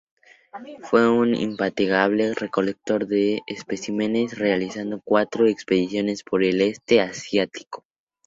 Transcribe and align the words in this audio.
Fue 0.81 1.07
un 1.07 1.35
infatigable 1.35 2.33
recolector 2.33 3.05
de 3.05 3.43
especímenes; 3.45 4.35
realizando 4.39 4.99
cuatro 5.05 5.45
expediciones 5.47 6.23
por 6.23 6.43
el 6.43 6.59
Este 6.61 7.01
Asiático. 7.01 7.85